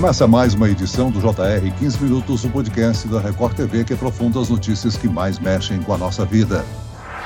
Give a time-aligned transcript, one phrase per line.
[0.00, 4.40] Começa mais uma edição do JR 15 Minutos, o podcast da Record TV que aprofunda
[4.40, 6.64] as notícias que mais mexem com a nossa vida.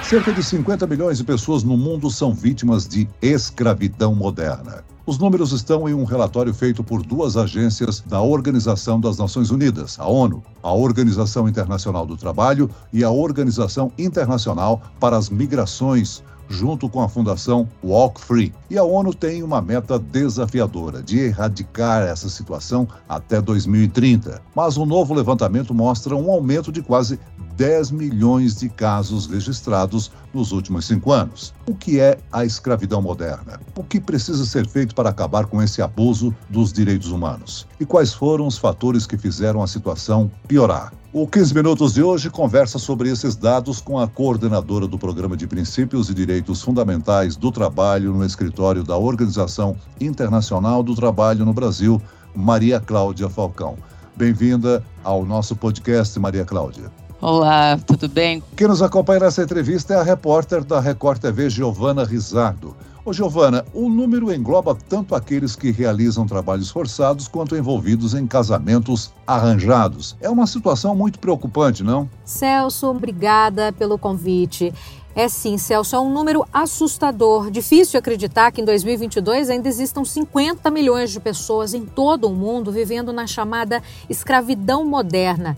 [0.03, 4.83] Cerca de 50 milhões de pessoas no mundo são vítimas de escravidão moderna.
[5.07, 9.97] Os números estão em um relatório feito por duas agências da Organização das Nações Unidas,
[10.01, 16.89] a ONU, a Organização Internacional do Trabalho e a Organização Internacional para as Migrações, junto
[16.89, 18.53] com a Fundação Walk Free.
[18.71, 24.41] E a ONU tem uma meta desafiadora de erradicar essa situação até 2030.
[24.55, 27.19] Mas um novo levantamento mostra um aumento de quase
[27.57, 31.55] 10 milhões de casos registrados nos últimos cinco anos.
[31.67, 33.61] O que é a escravidão moderna?
[33.77, 37.67] O que precisa ser feito para acabar com esse abuso dos direitos humanos?
[37.79, 40.93] E quais foram os fatores que fizeram a situação piorar?
[41.13, 45.47] O 15 Minutos de hoje conversa sobre esses dados com a coordenadora do Programa de
[45.47, 52.03] Princípios e Direitos Fundamentais do Trabalho no escritório da Organização Internacional do Trabalho no Brasil,
[52.35, 53.77] Maria Cláudia Falcão.
[54.17, 57.04] Bem-vinda ao nosso podcast, Maria Cláudia.
[57.27, 58.43] Olá, tudo bem?
[58.55, 62.77] Quem nos acompanha nessa entrevista é a repórter da Record TV, Giovana Rizardo.
[63.03, 69.11] Ô Giovana, o número engloba tanto aqueles que realizam trabalhos forçados quanto envolvidos em casamentos
[69.27, 70.15] arranjados.
[70.21, 72.11] É uma situação muito preocupante, não?
[72.27, 74.71] Celso, obrigada pelo convite.
[75.17, 77.51] É sim, Celso, é um número assustador.
[77.51, 82.71] Difícil acreditar que em 2022 ainda existam 50 milhões de pessoas em todo o mundo
[82.71, 85.57] vivendo na chamada escravidão moderna.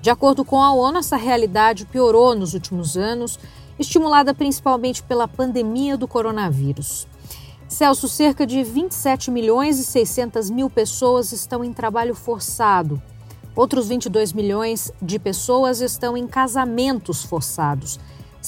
[0.00, 3.38] De acordo com a ONU, essa realidade piorou nos últimos anos,
[3.78, 7.06] estimulada principalmente pela pandemia do coronavírus.
[7.68, 13.00] Celso, cerca de 27 milhões e 600 mil pessoas estão em trabalho forçado.
[13.54, 17.98] Outros 22 milhões de pessoas estão em casamentos forçados.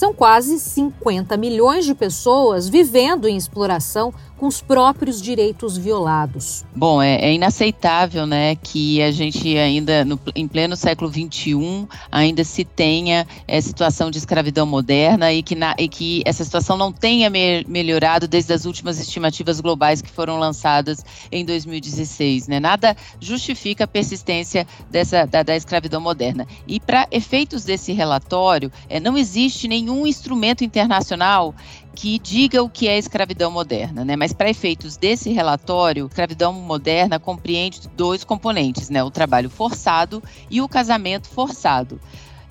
[0.00, 6.64] São quase 50 milhões de pessoas vivendo em exploração com os próprios direitos violados.
[6.74, 12.42] Bom, é, é inaceitável, né, que a gente ainda, no, em pleno século XXI, ainda
[12.42, 16.90] se tenha é, situação de escravidão moderna e que, na, e que essa situação não
[16.90, 22.58] tenha me, melhorado desde as últimas estimativas globais que foram lançadas em 2016, né?
[22.58, 26.46] Nada justifica a persistência dessa da, da escravidão moderna.
[26.66, 31.54] E para efeitos desse relatório, é, não existe nenhum instrumento internacional
[31.94, 34.16] que diga o que é escravidão moderna, né?
[34.16, 39.02] Mas para efeitos desse relatório, escravidão moderna compreende dois componentes, né?
[39.02, 42.00] O trabalho forçado e o casamento forçado.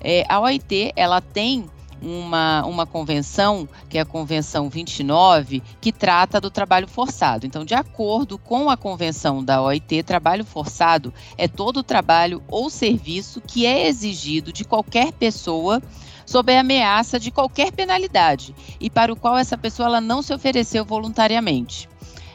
[0.00, 1.68] É, a OIT ela tem
[2.02, 7.46] uma, uma convenção, que é a Convenção 29, que trata do trabalho forçado.
[7.46, 13.40] Então, de acordo com a convenção da OIT, trabalho forçado é todo trabalho ou serviço
[13.40, 15.82] que é exigido de qualquer pessoa
[16.30, 20.32] sob a ameaça de qualquer penalidade e para o qual essa pessoa ela não se
[20.32, 21.88] ofereceu voluntariamente.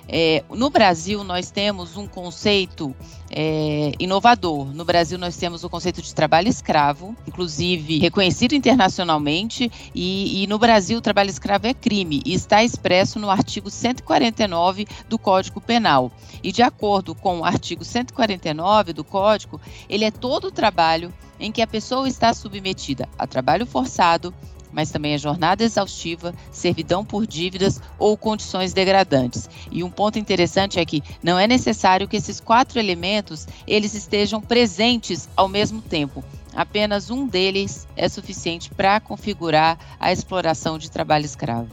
[0.05, 2.93] É, no Brasil, nós temos um conceito
[3.35, 4.73] é, inovador.
[4.73, 10.57] No Brasil, nós temos o conceito de trabalho escravo, inclusive reconhecido internacionalmente, e, e, no
[10.57, 16.09] Brasil, o trabalho escravo é crime e está expresso no artigo 149 do Código Penal.
[16.41, 19.59] E de acordo com o artigo 149 do Código,
[19.89, 24.33] ele é todo o trabalho em que a pessoa está submetida a trabalho forçado,
[24.75, 29.49] mas também a jornada exaustiva, servidão por dívidas ou condições degradantes.
[29.71, 34.41] E um ponto interessante é que não é necessário que esses quatro elementos eles estejam
[34.41, 36.21] presentes ao mesmo tempo.
[36.53, 41.69] Apenas um deles é suficiente para configurar a exploração de trabalho escravo.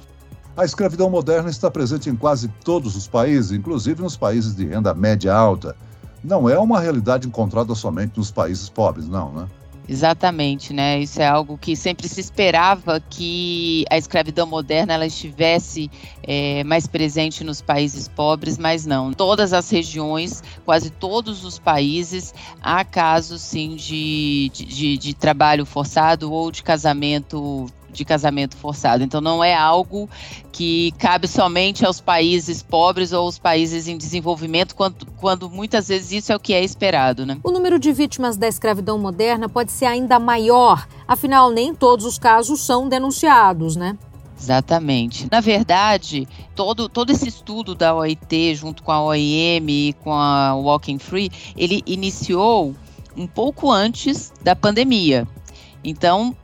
[0.56, 4.94] A escravidão moderna está presente em quase todos os países, inclusive nos países de renda
[4.94, 5.76] média alta
[6.22, 9.48] não é uma realidade encontrada somente nos países pobres, não, né?
[9.88, 11.00] Exatamente, né?
[11.00, 15.90] Isso é algo que sempre se esperava que a escravidão moderna ela estivesse
[16.22, 19.12] é, mais presente nos países pobres, mas não.
[19.12, 26.32] Todas as regiões, quase todos os países, há casos sim de, de, de trabalho forçado
[26.32, 29.04] ou de casamento de casamento forçado.
[29.04, 30.08] Então não é algo
[30.50, 36.12] que cabe somente aos países pobres ou aos países em desenvolvimento, quando, quando muitas vezes
[36.12, 37.26] isso é o que é esperado.
[37.26, 37.38] Né?
[37.42, 42.18] O número de vítimas da escravidão moderna pode ser ainda maior, afinal, nem todos os
[42.18, 43.96] casos são denunciados, né?
[44.42, 45.28] Exatamente.
[45.30, 50.54] Na verdade, todo, todo esse estudo da OIT, junto com a OIM e com a
[50.56, 52.74] Walking Free, ele iniciou
[53.16, 55.28] um pouco antes da pandemia.
[55.84, 56.36] Então,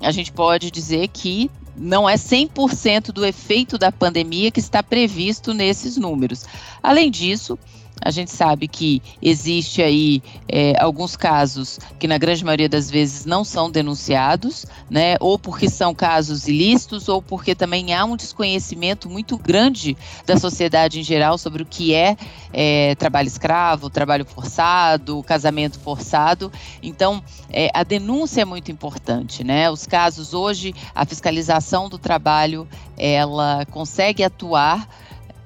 [0.00, 5.54] a gente pode dizer que não é 100% do efeito da pandemia que está previsto
[5.54, 6.44] nesses números.
[6.82, 7.58] Além disso,
[8.00, 13.26] A gente sabe que existe aí é, alguns casos que, na grande maioria das vezes,
[13.26, 15.16] não são denunciados, né?
[15.20, 20.98] Ou porque são casos ilícitos, ou porque também há um desconhecimento muito grande da sociedade
[20.98, 22.16] em geral sobre o que é,
[22.52, 26.50] é trabalho escravo, trabalho forçado, casamento forçado.
[26.82, 29.70] Então, é, a denúncia é muito importante, né?
[29.70, 32.66] Os casos hoje, a fiscalização do trabalho,
[32.96, 34.88] ela consegue atuar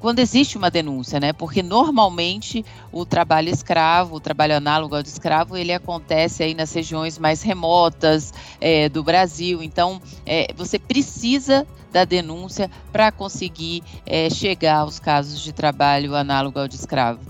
[0.05, 1.33] quando existe uma denúncia, né?
[1.33, 2.62] Porque normalmente
[2.93, 7.41] o trabalho escravo, o trabalho análogo ao de escravo, ele acontece aí nas regiões mais
[7.41, 8.31] remotas
[8.61, 9.62] é, do Brasil.
[9.62, 16.59] Então, é, você precisa da denúncia para conseguir é, chegar aos casos de trabalho análogo
[16.59, 17.21] ao de escravo.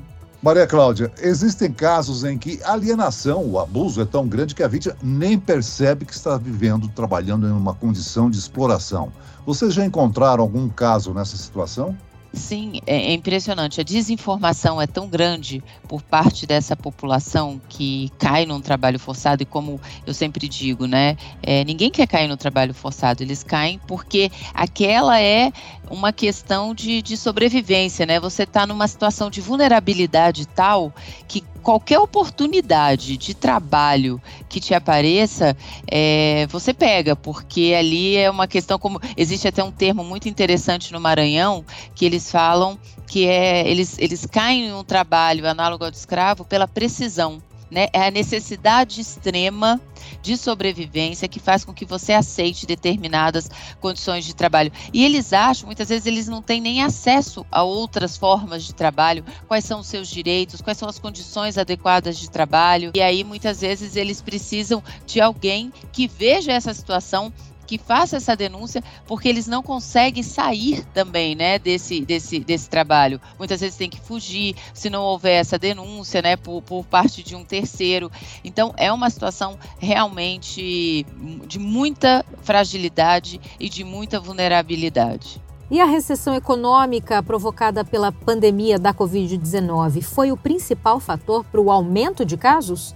[0.42, 4.68] Maria Cláudia, existem casos em que a alienação, o abuso é tão grande que a
[4.68, 9.12] vítima nem percebe que está vivendo, trabalhando em uma condição de exploração.
[9.46, 11.96] Vocês já encontraram algum caso nessa situação?
[12.34, 13.80] Sim, é, é, impressionante.
[13.80, 19.46] A desinformação é tão grande por parte dessa população que cai num trabalho forçado, e
[19.46, 21.16] como eu sempre digo, né?
[21.40, 25.52] É, ninguém quer cair no trabalho forçado, eles caem porque aquela é
[25.88, 28.18] uma questão de, de sobrevivência, né?
[28.18, 30.92] Você está numa situação de vulnerabilidade tal
[31.28, 34.20] que qualquer oportunidade de trabalho
[34.50, 35.56] que te apareça,
[35.90, 40.92] é, você pega, porque ali é uma questão como existe até um termo muito interessante
[40.92, 41.64] no Maranhão
[41.94, 46.44] que eles falam que é eles, eles caem em um trabalho análogo ao de escravo
[46.44, 47.42] pela precisão
[47.74, 47.88] né?
[47.92, 49.80] É a necessidade extrema
[50.22, 53.50] de sobrevivência que faz com que você aceite determinadas
[53.80, 54.70] condições de trabalho.
[54.92, 59.24] E eles acham, muitas vezes, eles não têm nem acesso a outras formas de trabalho,
[59.48, 62.92] quais são os seus direitos, quais são as condições adequadas de trabalho.
[62.94, 67.32] E aí, muitas vezes, eles precisam de alguém que veja essa situação
[67.66, 73.20] que faça essa denúncia, porque eles não conseguem sair também, né, desse, desse, desse trabalho.
[73.38, 77.34] Muitas vezes tem que fugir se não houver essa denúncia, né, por, por parte de
[77.34, 78.10] um terceiro.
[78.44, 81.06] Então, é uma situação realmente
[81.46, 85.42] de muita fragilidade e de muita vulnerabilidade.
[85.70, 91.70] E a recessão econômica provocada pela pandemia da Covid-19 foi o principal fator para o
[91.70, 92.94] aumento de casos?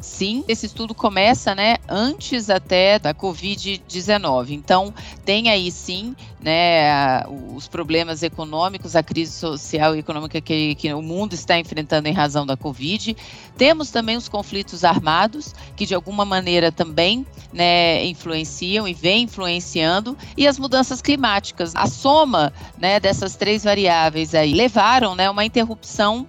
[0.00, 4.50] Sim, esse estudo começa, né, antes até da Covid-19.
[4.50, 10.94] Então, tem aí sim, né, os problemas econômicos, a crise social e econômica que, que
[10.94, 13.16] o mundo está enfrentando em razão da Covid.
[13.56, 20.16] Temos também os conflitos armados, que de alguma maneira também, né, influenciam e vem influenciando,
[20.36, 21.74] e as mudanças climáticas.
[21.74, 26.24] A soma, né, dessas três variáveis aí levaram, né, uma interrupção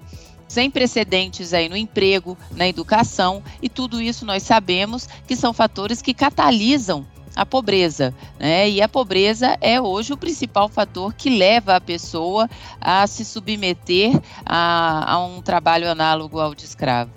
[0.50, 6.02] sem precedentes aí no emprego, na educação, e tudo isso nós sabemos que são fatores
[6.02, 7.06] que catalisam
[7.36, 8.70] a pobreza, né?
[8.70, 12.50] E a pobreza é hoje o principal fator que leva a pessoa
[12.82, 17.12] a se submeter a, a um trabalho análogo ao de escravo.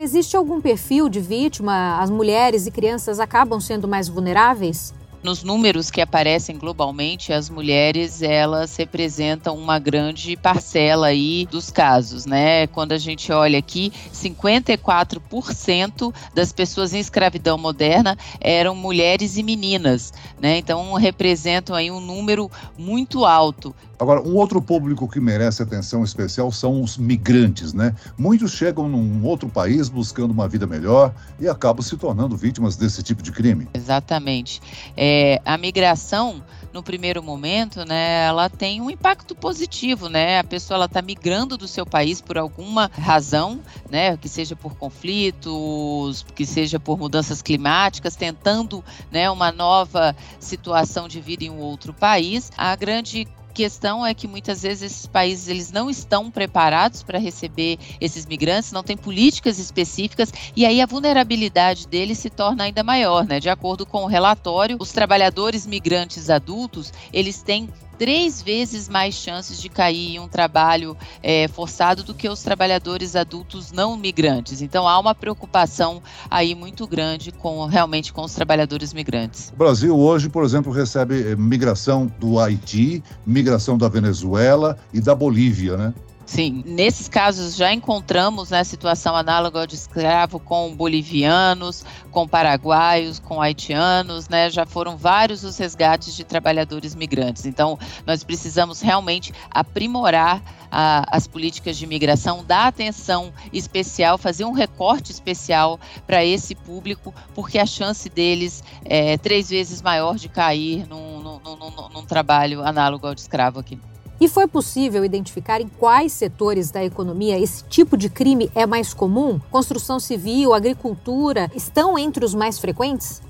[0.00, 2.00] Existe algum perfil de vítima?
[2.00, 4.94] As mulheres e crianças acabam sendo mais vulneráveis?
[5.22, 12.24] Nos números que aparecem globalmente, as mulheres elas representam uma grande parcela aí dos casos,
[12.26, 12.66] né?
[12.68, 20.12] Quando a gente olha aqui, 54% das pessoas em escravidão moderna eram mulheres e meninas,
[20.40, 20.58] né?
[20.58, 23.74] Então representam aí um número muito alto.
[24.00, 27.94] Agora, um outro público que merece atenção especial são os migrantes, né?
[28.16, 33.02] Muitos chegam num outro país buscando uma vida melhor e acabam se tornando vítimas desse
[33.02, 33.68] tipo de crime.
[33.74, 34.62] Exatamente.
[34.96, 36.42] É, a migração
[36.72, 40.38] no primeiro momento, né, ela tem um impacto positivo, né?
[40.38, 43.60] A pessoa está migrando do seu país por alguma razão,
[43.90, 51.06] né, que seja por conflitos, que seja por mudanças climáticas, tentando, né, uma nova situação
[51.06, 52.50] de vida em um outro país.
[52.56, 53.26] A grande
[53.60, 58.72] questão é que muitas vezes esses países eles não estão preparados para receber esses migrantes,
[58.72, 63.38] não tem políticas específicas e aí a vulnerabilidade deles se torna ainda maior, né?
[63.38, 67.68] De acordo com o relatório, os trabalhadores migrantes adultos, eles têm
[68.00, 73.14] três vezes mais chances de cair em um trabalho é, forçado do que os trabalhadores
[73.14, 74.62] adultos não migrantes.
[74.62, 79.50] Então há uma preocupação aí muito grande com realmente com os trabalhadores migrantes.
[79.52, 85.14] O Brasil hoje, por exemplo, recebe eh, migração do Haiti, migração da Venezuela e da
[85.14, 85.92] Bolívia, né?
[86.30, 93.18] Sim, nesses casos já encontramos né, situação análoga ao de escravo com bolivianos, com paraguaios,
[93.18, 94.48] com haitianos, né?
[94.48, 97.46] Já foram vários os resgates de trabalhadores migrantes.
[97.46, 104.52] Então, nós precisamos realmente aprimorar a, as políticas de imigração, dar atenção especial, fazer um
[104.52, 110.86] recorte especial para esse público, porque a chance deles é três vezes maior de cair
[110.86, 113.76] num, num, num, num trabalho análogo ao de escravo aqui.
[114.20, 118.92] E foi possível identificar em quais setores da economia esse tipo de crime é mais
[118.92, 119.40] comum?
[119.50, 123.22] Construção civil, agricultura estão entre os mais frequentes?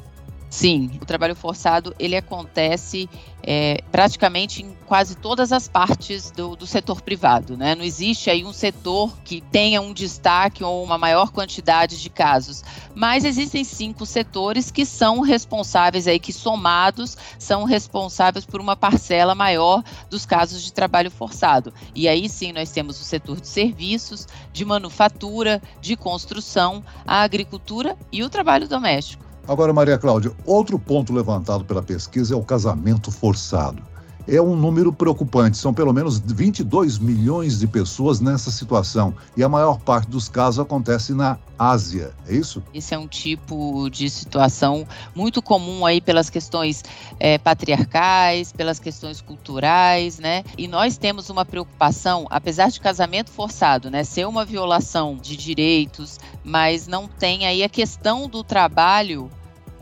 [0.50, 3.09] Sim, o trabalho forçado ele acontece
[3.40, 7.76] é, praticamente em quase todas as partes do, do, setor privado, né?
[7.76, 12.64] Não existe aí um setor que tenha um destaque ou uma maior quantidade de casos,
[12.97, 19.37] mas existem cinco setores que são responsáveis aí, que somados são responsáveis por uma parcela
[19.37, 21.73] maior dos casos de trabalho forçado.
[21.95, 27.97] E aí sim nós temos o setor de serviços, de manufatura, de construção, a agricultura
[28.11, 29.29] e o trabalho doméstico.
[29.50, 33.83] Agora, Maria Cláudia, outro ponto levantado pela pesquisa é o casamento forçado.
[34.28, 39.49] É um número preocupante, são pelo menos 22 milhões de pessoas nessa situação e a
[39.49, 42.62] maior parte dos casos acontece na Ásia, é isso?
[42.73, 46.85] Esse é um tipo de situação muito comum aí pelas questões
[47.19, 50.45] é, patriarcais, pelas questões culturais, né?
[50.57, 56.21] E nós temos uma preocupação, apesar de casamento forçado, né, ser uma violação de direitos,
[56.45, 59.28] mas não tem aí a questão do trabalho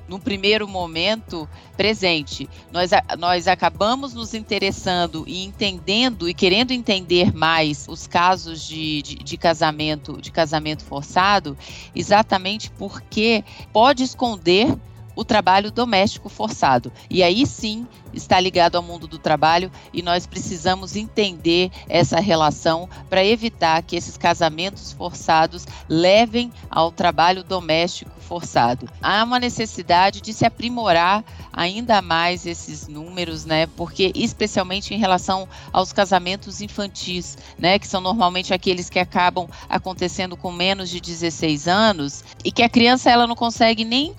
[0.08, 2.48] no primeiro momento, presente.
[2.72, 9.16] Nós, nós acabamos nos interessando e entendendo e querendo entender mais os casos de, de,
[9.16, 11.56] de casamento, de casamento forçado,
[11.94, 14.74] exatamente porque pode esconder
[15.18, 16.92] o trabalho doméstico forçado.
[17.10, 22.88] E aí sim está ligado ao mundo do trabalho e nós precisamos entender essa relação
[23.10, 28.88] para evitar que esses casamentos forçados levem ao trabalho doméstico forçado.
[29.02, 33.66] Há uma necessidade de se aprimorar ainda mais esses números, né?
[33.66, 40.37] Porque especialmente em relação aos casamentos infantis, né, que são normalmente aqueles que acabam acontecendo
[40.37, 44.14] com menos de 16 anos e que a criança ela não consegue nem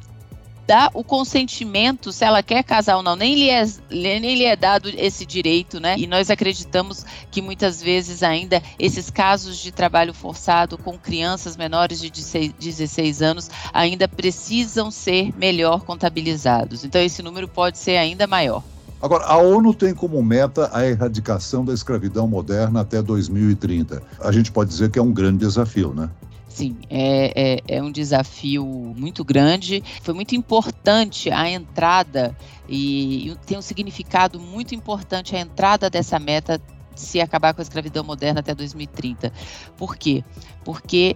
[0.70, 4.56] dá o consentimento se ela quer casar ou não, nem lhe, é, nem lhe é
[4.56, 5.96] dado esse direito, né?
[5.98, 12.00] E nós acreditamos que muitas vezes ainda esses casos de trabalho forçado com crianças menores
[12.00, 16.86] de 16 anos ainda precisam ser melhor contabilizados.
[16.86, 18.62] Então esse número pode ser ainda maior.
[19.02, 24.04] Agora, a ONU tem como meta a erradicação da escravidão moderna até 2030.
[24.20, 26.12] A gente pode dizer que é um grande desafio, né?
[26.50, 29.84] Sim, é, é, é, um desafio muito grande.
[30.02, 32.36] Foi muito importante a entrada
[32.68, 36.60] e, e tem um significado muito importante a entrada dessa meta
[36.94, 39.32] de se acabar com a escravidão moderna até 2030.
[39.78, 40.24] Por quê?
[40.66, 41.16] Porque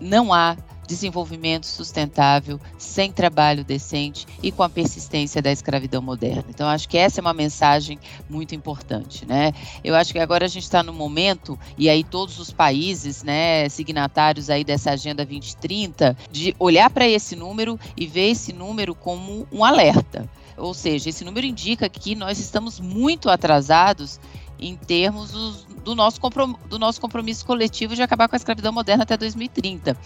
[0.00, 0.56] não há
[0.92, 6.44] desenvolvimento sustentável, sem trabalho decente e com a persistência da escravidão moderna.
[6.50, 9.52] Então, acho que essa é uma mensagem muito importante, né?
[9.82, 13.68] Eu acho que agora a gente está no momento, e aí todos os países, né,
[13.70, 19.48] signatários aí dessa Agenda 2030, de olhar para esse número e ver esse número como
[19.50, 20.28] um alerta.
[20.58, 24.20] Ou seja, esse número indica que nós estamos muito atrasados
[24.62, 26.20] em termos dos, do, nosso
[26.68, 29.96] do nosso compromisso coletivo de acabar com a escravidão moderna até 2030.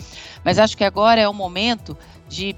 [0.43, 1.97] Mas acho que agora é o momento
[2.29, 2.57] de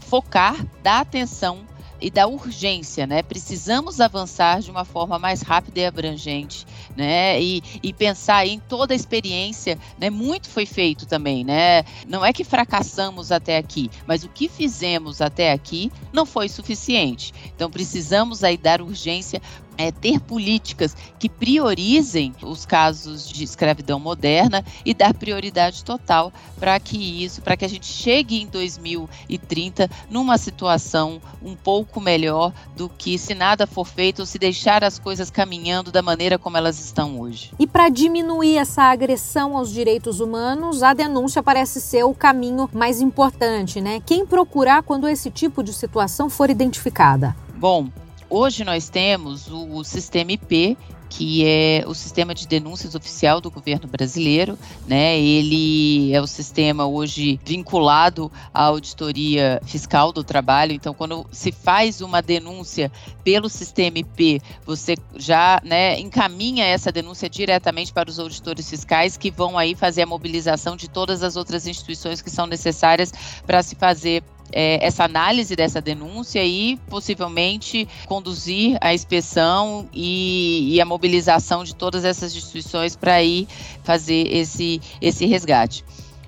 [0.00, 1.66] focar, dar atenção
[2.02, 3.22] e da urgência, né?
[3.22, 6.66] Precisamos avançar de uma forma mais rápida e abrangente,
[6.96, 7.40] né?
[7.40, 10.10] E, e pensar em toda a experiência, né?
[10.10, 11.84] Muito foi feito também, né?
[12.08, 17.32] Não é que fracassamos até aqui, mas o que fizemos até aqui não foi suficiente.
[17.54, 19.40] Então precisamos aí dar urgência
[19.76, 26.78] é, ter políticas que priorizem os casos de escravidão moderna e dar prioridade total para
[26.78, 32.88] que isso, para que a gente chegue em 2030 numa situação um pouco melhor do
[32.88, 36.78] que se nada for feito ou se deixar as coisas caminhando da maneira como elas
[36.78, 37.52] estão hoje.
[37.58, 43.00] E para diminuir essa agressão aos direitos humanos, a denúncia parece ser o caminho mais
[43.00, 44.00] importante, né?
[44.04, 47.34] Quem procurar quando esse tipo de situação for identificada?
[47.54, 47.88] Bom,
[48.34, 50.78] Hoje nós temos o sistema IP,
[51.10, 55.20] que é o sistema de denúncias oficial do governo brasileiro, né?
[55.20, 60.72] Ele é o sistema hoje vinculado à auditoria fiscal do trabalho.
[60.72, 62.90] Então, quando se faz uma denúncia
[63.22, 69.30] pelo sistema IP, você já, né, encaminha essa denúncia diretamente para os auditores fiscais que
[69.30, 73.12] vão aí fazer a mobilização de todas as outras instituições que são necessárias
[73.46, 80.80] para se fazer é, essa análise dessa denúncia e possivelmente conduzir a inspeção e, e
[80.80, 83.48] a mobilização de todas essas instituições para ir
[83.82, 85.84] fazer esse, esse resgate.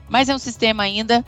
[0.09, 1.25] Mas é um sistema ainda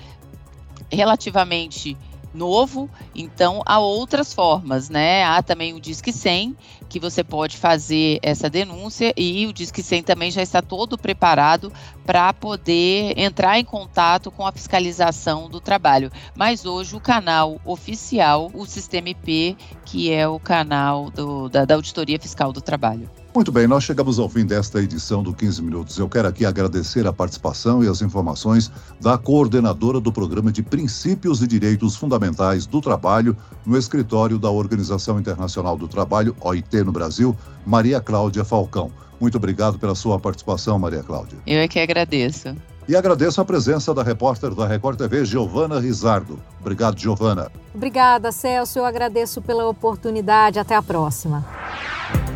[0.90, 1.96] relativamente
[2.34, 5.24] novo, então há outras formas, né?
[5.24, 6.56] Há também o Disque 100,
[6.88, 11.72] que você pode fazer essa denúncia e o Disque 100 também já está todo preparado
[12.04, 16.10] para poder entrar em contato com a fiscalização do trabalho.
[16.34, 21.74] Mas hoje o canal oficial, o Sistema IP, que é o canal do, da, da
[21.74, 23.10] Auditoria Fiscal do Trabalho.
[23.36, 25.98] Muito bem, nós chegamos ao fim desta edição do 15 Minutos.
[25.98, 31.42] Eu quero aqui agradecer a participação e as informações da coordenadora do Programa de Princípios
[31.42, 37.36] e Direitos Fundamentais do Trabalho no escritório da Organização Internacional do Trabalho, OIT no Brasil,
[37.66, 38.90] Maria Cláudia Falcão.
[39.20, 41.36] Muito obrigado pela sua participação, Maria Cláudia.
[41.46, 42.56] Eu é que agradeço.
[42.88, 46.40] E agradeço a presença da repórter da Record TV, Giovana Rizardo.
[46.58, 47.52] Obrigado, Giovana.
[47.74, 48.78] Obrigada, Celso.
[48.78, 50.58] Eu agradeço pela oportunidade.
[50.58, 51.44] Até a próxima.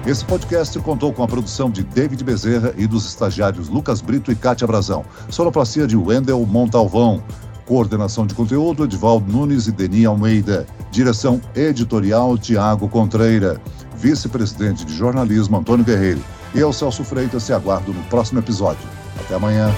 [0.07, 4.35] Esse podcast contou com a produção de David Bezerra e dos estagiários Lucas Brito e
[4.35, 5.05] Kátia Brazão.
[5.29, 7.23] Sonoplastia de Wendel Montalvão.
[7.67, 10.67] Coordenação de conteúdo, Edvaldo Nunes e Deni Almeida.
[10.91, 13.61] Direção editorial, Tiago Contreira.
[13.95, 16.23] Vice-presidente de jornalismo, Antônio Guerreiro.
[16.55, 18.89] Eu, Celso Freitas, se aguardo no próximo episódio.
[19.21, 19.71] Até amanhã.